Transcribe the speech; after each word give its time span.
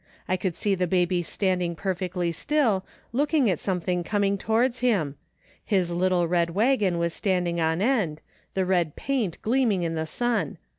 I 0.27 0.35
could 0.35 0.55
see 0.55 0.73
the 0.73 0.87
baby 0.87 1.21
standing 1.21 1.75
perfectly 1.75 2.31
still, 2.31 2.83
looking 3.13 3.47
at 3.51 3.59
something 3.59 4.03
coming 4.03 4.35
towards 4.35 4.79
him. 4.79 5.13
His 5.63 5.91
little 5.91 6.27
red 6.27 6.55
wagon 6.55 6.97
was 6.97 7.13
standing 7.13 7.61
on 7.61 7.83
end, 7.83 8.19
the 8.55 8.65
red 8.65 8.95
paint 8.95 9.39
gleaming 9.43 9.83
in 9.83 9.93
the 9.93 10.07
sun. 10.07 10.57